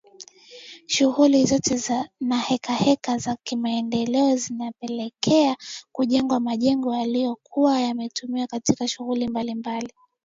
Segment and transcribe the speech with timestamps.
[0.85, 5.55] Shughuli zote na hekaheka za kimaendeleo zilipelekea
[5.91, 9.93] kujengwa majengo yaliyokuwa yakitumiwa katika shughuli mbalimbali